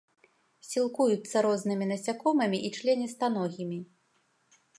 [0.69, 3.79] Сілкуюцца рознымі насякомымі і членістаногімі.